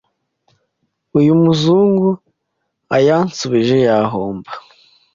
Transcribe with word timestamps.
uyu 1.19 1.33
muzungu 1.43 2.09
ayansubije 2.95 3.77
yahomba” 3.87 4.51